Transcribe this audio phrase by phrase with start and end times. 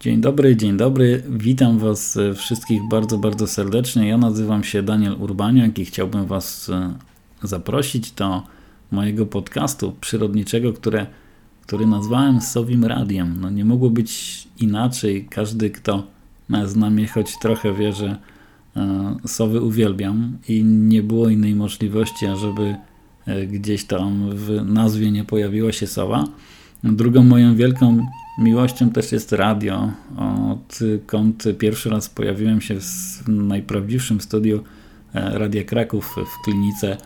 [0.00, 1.22] Dzień dobry, dzień dobry.
[1.28, 4.08] Witam Was e, wszystkich bardzo, bardzo serdecznie.
[4.08, 6.94] Ja nazywam się Daniel Urbaniak i chciałbym Was e,
[7.42, 8.42] zaprosić do
[8.90, 11.06] mojego podcastu przyrodniczego, które,
[11.66, 13.38] który nazwałem Sowim Radiem.
[13.40, 15.26] No nie mogło być inaczej.
[15.30, 16.06] Każdy, kto
[16.64, 18.18] zna mnie choć trochę wie, że
[18.76, 22.76] e, sowy uwielbiam i nie było innej możliwości, ażeby
[23.48, 26.24] gdzieś tam w nazwie nie pojawiła się sowa.
[26.84, 28.06] Drugą moją wielką
[28.38, 29.92] miłością też jest radio.
[30.50, 34.64] Odkąd pierwszy raz pojawiłem się w najprawdziwszym studiu
[35.14, 36.96] e, Radia Kraków w klinice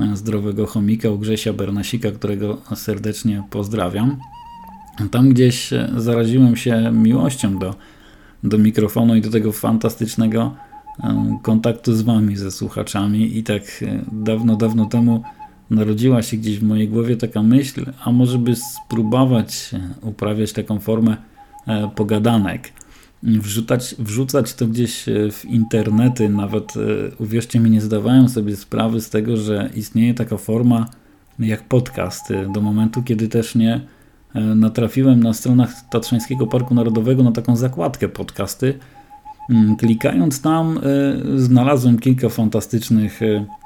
[0.00, 4.16] e, Zdrowego Chomika u Grzesia Bernasika, którego serdecznie pozdrawiam.
[5.10, 7.74] Tam gdzieś e, zaraziłem się miłością do,
[8.44, 10.54] do mikrofonu i do tego fantastycznego
[11.42, 13.62] kontaktu z wami, ze słuchaczami i tak
[14.12, 15.22] dawno, dawno temu
[15.70, 19.70] narodziła się gdzieś w mojej głowie taka myśl, a może by spróbować
[20.02, 21.16] uprawiać taką formę
[21.66, 22.72] e, pogadanek.
[23.22, 26.80] Wrzucać, wrzucać to gdzieś e, w internety, nawet e,
[27.18, 30.86] uwierzcie mi, nie zdawałem sobie sprawy z tego, że istnieje taka forma
[31.38, 33.80] jak podcast, do momentu, kiedy też nie
[34.34, 38.78] natrafiłem na stronach Tatrzańskiego Parku Narodowego na taką zakładkę podcasty.
[39.50, 40.80] Mm, klikając tam,
[41.36, 43.57] znalazłem kilka fantastycznych E,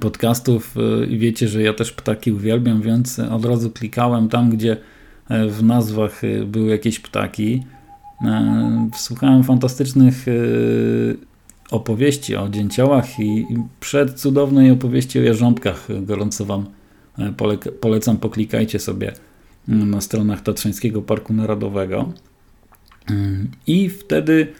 [0.00, 4.76] podcastów e, i wiecie, że ja też ptaki uwielbiam, więc od razu klikałem tam, gdzie
[5.28, 7.62] e, w nazwach były jakieś ptaki.
[8.96, 10.26] Słuchałem fantastycznych
[11.70, 13.46] opowieści o dzięciołach i
[14.16, 16.66] cudownej opowieści o jarząbkach gorąco Wam
[17.80, 19.12] polecam, poklikajcie sobie
[19.68, 22.12] na stronach Tatrzańskiego Parku Narodowego.
[23.66, 24.52] I wtedy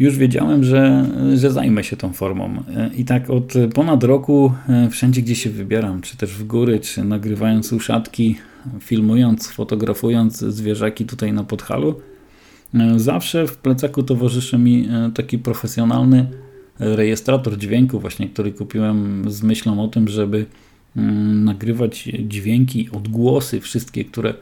[0.00, 2.62] już wiedziałem, że, że zajmę się tą formą.
[2.96, 7.04] I tak od ponad roku e, wszędzie, gdzie się wybieram, czy też w góry, czy
[7.04, 8.36] nagrywając uszatki,
[8.80, 12.00] filmując, fotografując zwierzaki tutaj na Podhalu,
[12.74, 16.26] e, zawsze w plecaku towarzyszy mi e, taki profesjonalny
[16.78, 20.46] rejestrator dźwięku, właśnie, który kupiłem z myślą o tym, żeby
[20.96, 24.34] mm, nagrywać dźwięki, odgłosy, wszystkie, które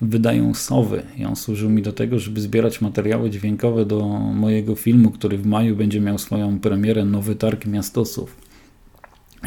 [0.00, 1.02] wydają sowy.
[1.16, 5.46] I on służył mi do tego, żeby zbierać materiały dźwiękowe do mojego filmu, który w
[5.46, 8.46] maju będzie miał swoją premierę Nowy Targ Miastosów.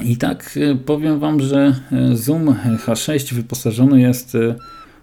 [0.04, 2.56] I tak e, powiem Wam, że e, Zoom
[2.86, 4.38] H6 wyposażony jest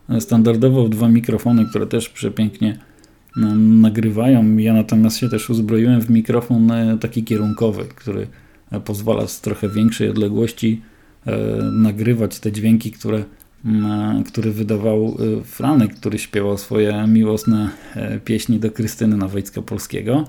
[0.09, 2.79] e, standardowo w dwa mikrofony, które też przepięknie
[3.57, 4.57] nagrywają.
[4.57, 8.27] Ja natomiast się też uzbroiłem w mikrofon taki kierunkowy, który
[8.85, 10.83] pozwala z trochę większej odległości
[11.73, 13.25] nagrywać te dźwięki, które
[14.27, 20.25] który wydawał y, Franek, który śpiewał swoje miłosne e, pieśni do Krystyny Nawojcka Polskiego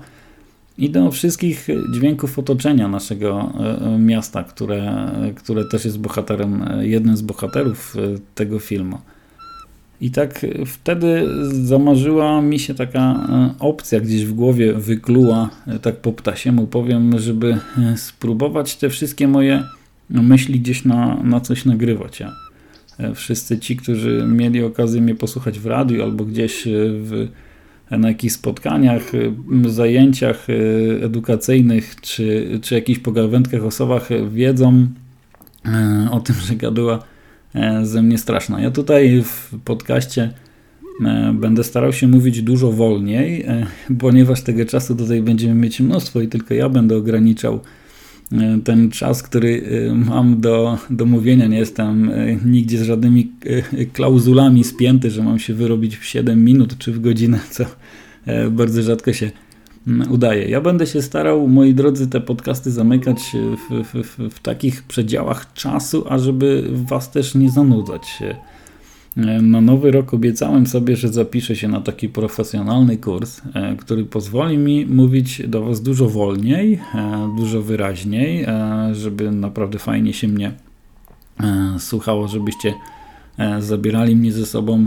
[0.78, 7.16] i do wszystkich dźwięków otoczenia naszego e, e, miasta, które, które też jest bohaterem, jednym
[7.16, 7.96] z bohaterów
[8.34, 8.98] tego filmu.
[10.00, 11.28] I tak wtedy
[11.64, 13.28] zamarzyła mi się taka
[13.58, 15.50] opcja gdzieś w głowie wykluła,
[15.82, 17.58] tak po ptasiemu powiem, żeby
[17.96, 19.64] spróbować te wszystkie moje
[20.10, 22.20] myśli gdzieś na, na coś nagrywać.
[22.20, 22.47] Ja
[23.14, 27.28] wszyscy ci, którzy mieli okazję mnie posłuchać w radiu albo gdzieś e, w,
[27.90, 30.46] na jakichś spotkaniach, e, zajęciach
[31.02, 34.86] edukacyjnych czy, czy jakichś pogawędkach o sowach wiedzą
[36.10, 37.02] o tym, że gaduła
[37.82, 38.60] ze mnie straszna.
[38.60, 40.32] Ja tutaj w podcaście
[41.34, 43.46] będę starał się mówić dużo wolniej,
[43.98, 47.87] ponieważ tego czasu tutaj będziemy mieć mnóstwo i tylko ja będę ograniczał E,
[48.64, 53.32] ten czas, który e, mam do, do mówienia, nie jestem e, nigdzie z żadnymi
[53.92, 57.64] klauzulami spięty, że mam się wyrobić w 7 minut czy w godzinę, co
[58.50, 59.30] bardzo rzadko się
[59.86, 60.48] mm, udaje.
[60.48, 63.18] Ja będę się starał, moi drodzy, te podcasty zamykać
[63.70, 68.02] w, w, w, takich przedziałach czasu, ażeby was też nie zanudzać.
[69.42, 74.58] Na nowy rok obiecałem sobie, że zapiszę się na taki profesjonalny kurs, e, który pozwoli
[74.58, 80.52] mi mówić do Was dużo wolniej, e, dużo wyraźniej, e, żeby naprawdę fajnie się mnie
[81.78, 82.74] słuchało, żebyście
[83.58, 84.86] zabierali mnie ze sobą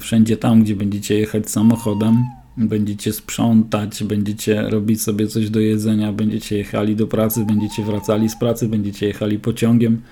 [0.00, 2.24] wszędzie tam, gdzie będziecie jechać samochodem,
[2.56, 8.36] będziecie sprzątać, będziecie robić sobie coś do jedzenia, będziecie jechali do pracy, będziecie wracali z
[8.36, 10.02] pracy, będziecie jechali pociągiem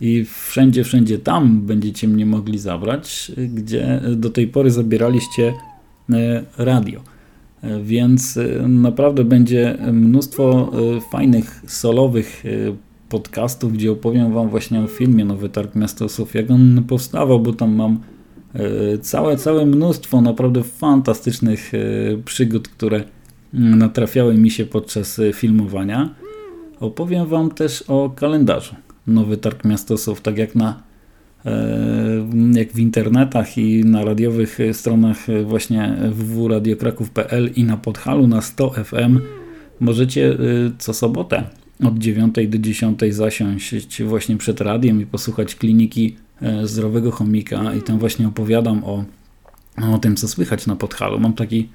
[0.00, 5.54] i wszędzie, wszędzie tam będziecie mnie mogli zabrać, gdzie do tej pory zabieraliście
[6.10, 7.00] e, radio.
[7.62, 10.72] E, więc e, naprawdę będzie mnóstwo
[11.10, 12.44] fajnych, solowych
[13.08, 17.74] podcastów, gdzie opowiem Wam właśnie o filmie Nowy Targ Miastosów, jak on powstawał, bo tam
[17.74, 18.00] mam
[19.00, 21.72] całe, całe mnóstwo naprawdę fantastycznych
[22.24, 23.04] przygód, które
[23.52, 26.14] natrafiały mi się podczas filmowania.
[26.80, 28.74] Opowiem Wam też o kalendarzu
[29.06, 30.82] Nowy Targ Miastosów, tak jak na
[32.52, 39.20] jak w internetach i na radiowych stronach właśnie www.radiokraków.pl i na Podhalu na 100 FM
[39.80, 40.38] możecie
[40.78, 41.44] co sobotę
[41.84, 46.16] od 9 do 10 zasiąść właśnie przed radiem i posłuchać kliniki
[46.64, 49.04] zdrowego chomika i tam właśnie opowiadam o,
[49.92, 51.20] o tym, co słychać na Podhalu.
[51.20, 51.68] Mam taki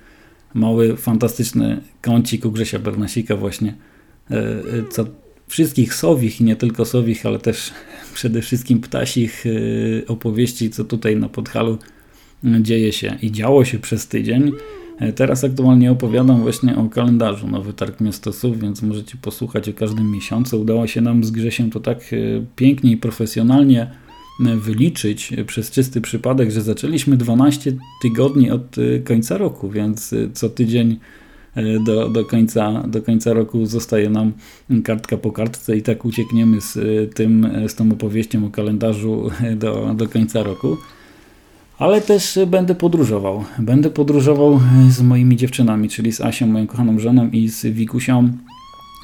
[0.53, 3.73] mały, fantastyczny kącik u Grzesia Bernasika właśnie,
[4.89, 5.05] co
[5.51, 7.71] wszystkich sowich i nie tylko sowich, ale też
[8.13, 11.77] przede wszystkim ptasich y, opowieści, co tutaj na Podhalu
[12.43, 14.51] y, dzieje się i działo się przez tydzień.
[14.99, 20.11] E, teraz aktualnie opowiadam właśnie o kalendarzu Nowy Targ Miastosów, więc możecie posłuchać o każdym
[20.11, 20.61] miesiącu.
[20.61, 23.91] Udało się nam z Grzesiem to tak y, pięknie i profesjonalnie
[24.39, 30.99] wyliczyć przez czysty przypadek, że zaczęliśmy 12 tygodni od końca roku, więc co tydzień
[31.55, 34.31] do, do, końca, do końca roku zostaje nam
[34.83, 39.31] kartka po kartce i tak uciekniemy z e, tym, e, z tą opowieścią o kalendarzu
[39.55, 40.77] do, do końca roku.
[41.77, 43.43] Ale też będę podróżował.
[43.59, 44.59] Będę podróżował
[44.89, 48.29] z moimi dziewczynami, czyli z Asią, moją kochaną żoną i z Wikusią,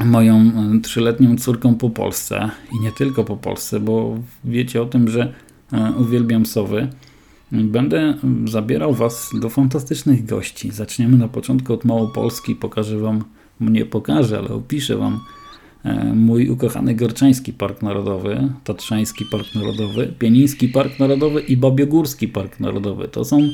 [0.06, 0.52] moją
[0.82, 2.50] trzyletnią córką po Polsce.
[2.80, 5.34] I nie tylko po Polsce, bo wiecie o tym, że
[6.00, 6.88] uwielbiam sowy.
[7.52, 8.14] Będę
[8.46, 10.72] zabierał Was do fantastycznych gości.
[10.72, 12.56] Zaczniemy na początku od Małopolski.
[12.56, 13.24] Pokażę Wam,
[13.60, 15.20] nie pokażę, ale opiszę Wam
[15.84, 22.60] e, mój ukochany Gorczański Park Narodowy, Tatrzański Park Narodowy, Pieniński Park Narodowy i Babiogórski Park
[22.60, 23.08] Narodowy.
[23.08, 23.50] To są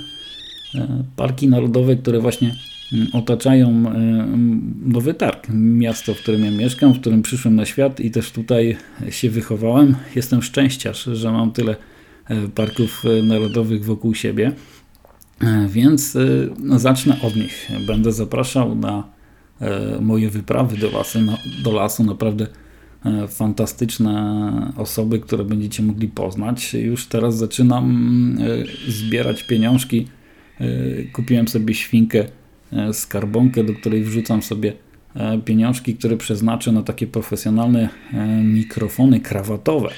[0.76, 2.56] e, parki narodowe, które właśnie
[2.94, 3.94] mm, otaczają e,
[4.86, 8.78] Nowy Targ, miasto, w którym ja mieszkam, w którym przyszłem na świat i też tutaj
[9.10, 9.96] się wychowałem.
[10.16, 11.76] Jestem szczęściarz, że mam tyle
[12.56, 14.52] parków e, narodowych wokół siebie.
[15.42, 16.18] E, więc
[16.60, 17.70] no, zacznę od nich.
[17.88, 19.14] Będę zapraszał na
[20.02, 21.20] moje wyprawy do lasu,
[21.64, 22.48] do lasu naprawdę
[23.28, 26.74] fantastyczne osoby, które będziecie mogli poznać.
[26.74, 28.38] Już teraz zaczynam
[28.88, 30.08] zbierać pieniążki.
[31.14, 32.26] Kupiłem sobie świnkę,
[32.94, 34.74] skarbonkę, do której wrzucam sobie
[35.46, 37.90] pieniążki, które przeznaczę na takie profesjonalne
[38.44, 39.90] mikrofony krawatowe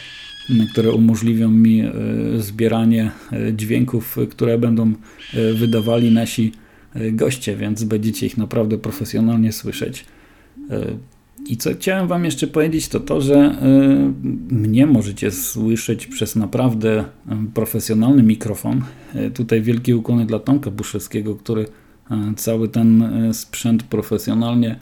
[0.72, 1.92] które umożliwią mi e,
[2.38, 4.94] zbieranie e, dźwięków, które będą
[5.34, 6.52] e, wydawali nasi
[7.12, 10.06] goście, więc będziecie ich naprawdę profesjonalnie słyszeć.
[11.48, 13.56] I co chciałem Wam jeszcze powiedzieć, to to, że
[14.50, 17.06] mnie możecie słyszeć przez naprawdę
[17.54, 18.82] profesjonalny mikrofon.
[19.34, 21.66] Tutaj wielkie ukłony dla Tomka Buszewskiego, który
[22.36, 23.04] cały ten
[23.34, 24.80] sprzęt profesjonalnie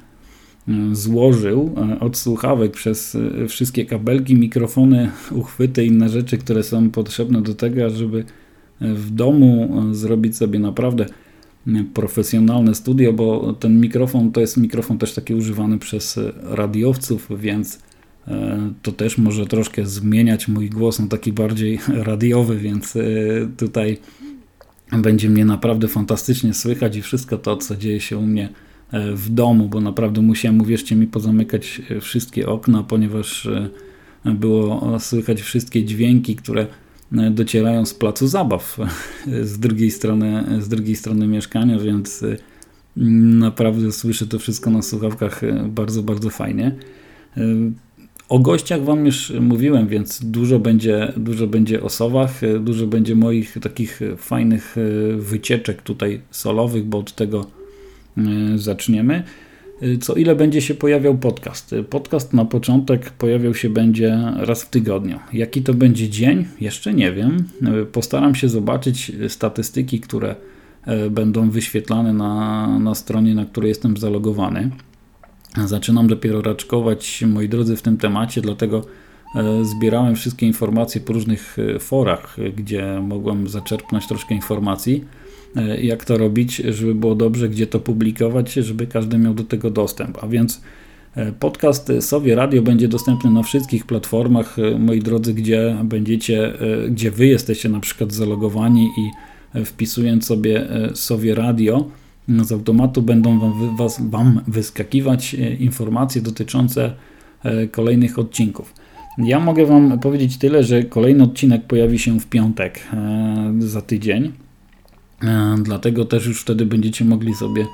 [0.91, 6.89] złożył e, od słuchawek przez e, wszystkie kabelki, mikrofony, uchwyty i inne rzeczy, które są
[6.89, 8.25] potrzebne do tego, żeby
[8.81, 11.05] e, w domu zrobić sobie naprawdę
[11.93, 17.79] profesjonalne studio, bo ten mikrofon to jest mikrofon też taki używany przez radiowców, więc
[18.81, 22.93] to też może troszkę zmieniać mój głos na taki bardziej radiowy, więc
[23.57, 23.97] tutaj
[24.91, 28.49] będzie mnie naprawdę fantastycznie słychać i wszystko to, co dzieje się u mnie
[28.93, 33.69] w domu, bo naprawdę musiałem, uwierzcie mi, pozamykać e, wszystkie okna, ponieważ e,
[34.25, 36.67] było słychać wszystkie dźwięki, które
[37.31, 38.77] docierają z placu zabaw
[39.43, 42.23] z drugiej strony, z drugiej strony mieszkania, więc
[43.39, 46.75] naprawdę słyszę to wszystko na słuchawkach bardzo, bardzo fajnie.
[48.29, 53.57] O gościach Wam już mówiłem, więc dużo będzie, dużo będzie o sowach, dużo będzie moich
[53.61, 54.75] takich fajnych
[55.17, 57.45] wycieczek tutaj solowych, bo od tego
[58.55, 59.23] zaczniemy.
[59.83, 61.73] Y, co ile będzie się pojawiał podcast?
[61.73, 65.19] Y, podcast na początek pojawiał się będzie raz w tygodniu.
[65.33, 66.45] Jaki to będzie dzień?
[66.61, 67.43] Jeszcze nie wiem.
[67.91, 70.35] Postaram się zobaczyć statystyki, które
[71.11, 74.69] będą wyświetlane na, na stronie, na której jestem zalogowany.
[75.65, 78.85] Zaczynam dopiero raczkować, moi drodzy, w tym temacie, dlatego
[79.61, 85.22] zbierałem wszystkie informacje po różnych forach, gdzie mogłem zaczerpnąć troszkę informacji E,
[85.81, 90.17] jak to robić, żeby było dobrze, gdzie to publikować, żeby każdy miał do tego dostęp.
[90.23, 90.61] A więc
[91.15, 96.53] e, podcast Sowie Radio będzie dostępny na wszystkich platformach, e, moi drodzy, gdzie będziecie,
[96.89, 99.11] gdzie wy jesteście na przykład zalogowani i
[99.65, 101.85] wpisując sobie Sowie Radio,
[102.27, 106.93] z automatu będą wam, was, wam wyskakiwać informacje dotyczące
[107.71, 108.73] kolejnych odcinków.
[109.17, 112.79] Ja mogę Wam powiedzieć tyle, że kolejny odcinek pojawi się w piątek
[113.59, 114.31] za tydzień.
[115.23, 117.65] E, dlatego też już wtedy będziecie mogli sobie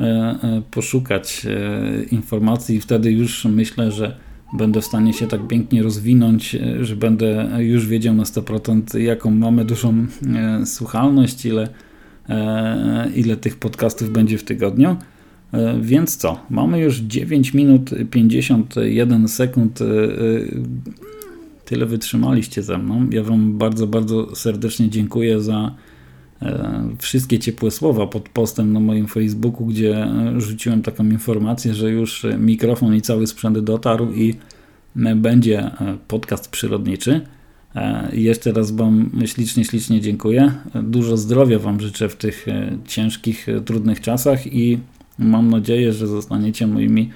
[0.00, 1.46] e, e, poszukać
[2.10, 4.16] informacji i wtedy już myślę, że
[4.58, 9.64] będę w stanie się tak pięknie rozwinąć, że będę już wiedział na 100% jaką mamy
[9.64, 10.06] dużą
[10.64, 11.68] słuchalność, ile,
[13.14, 14.96] ile tych podcastów będzie w tygodniu.
[15.80, 16.40] Więc co?
[16.50, 19.78] Mamy już 9 minut 51 sekund
[21.64, 23.10] tyle wytrzymaliście ze mną.
[23.10, 25.74] Ja Wam bardzo, bardzo serdecznie dziękuję za
[26.98, 32.26] wszystkie ciepłe słowa pod postem na moim Facebooku, gdzie e, rzuciłem taką informację, że już
[32.38, 34.34] mikrofon i cały sprzęt dotarł i
[35.16, 35.70] będzie
[36.08, 37.20] podcast przyrodniczy.
[38.12, 40.52] Jeszcze raz Wam ślicznie, ślicznie dziękuję.
[40.82, 42.46] Dużo zdrowia Wam życzę w tych
[42.86, 44.78] ciężkich, trudnych czasach i
[45.18, 47.10] mam nadzieję, że zostaniecie moimi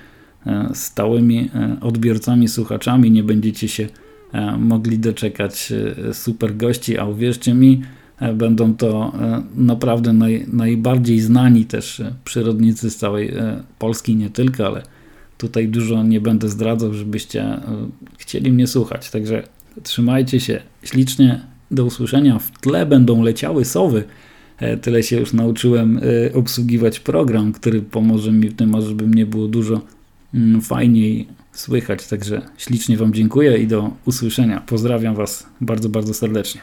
[0.75, 1.51] stałymi
[1.81, 3.11] odbiorcami, słuchaczami.
[3.11, 3.89] Nie będziecie się
[4.33, 5.73] E, mogli doczekać
[6.09, 8.00] e, super gości, a uwierzcie mi, e,
[8.35, 9.13] będą to
[9.55, 13.33] naprawdę naj, najbardziej znani też przyrodnicy z całej
[13.79, 14.83] Polski, nie tylko, ale
[15.39, 17.61] tutaj dużo nie będę zdradzał, żebyście
[18.19, 19.11] chcieli mnie słuchać.
[19.11, 19.43] Także
[19.83, 21.41] trzymajcie się ślicznie.
[21.73, 22.39] Do usłyszenia.
[22.39, 24.05] W tle będą leciały sowy.
[24.83, 26.01] Tyle się już nauczyłem
[26.35, 29.81] obsługiwać program, który pomoże mi w tym, żeby mnie było dużo
[30.35, 32.07] mm, fajniej słychać.
[32.07, 34.61] Także ślicznie Wam dziękuję i do usłyszenia.
[34.67, 36.61] Pozdrawiam Was bardzo, bardzo serdecznie.